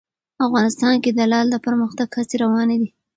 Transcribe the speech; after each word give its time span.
افغانستان 0.45 0.95
کې 1.03 1.11
د 1.13 1.19
لعل 1.31 1.47
د 1.51 1.55
پرمختګ 1.65 2.07
هڅې 2.17 2.35
روانې 2.43 2.77
دي. 2.81 2.89